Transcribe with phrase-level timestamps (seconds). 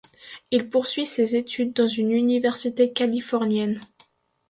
[0.49, 3.79] Il poursuit ses études dans une université californienne.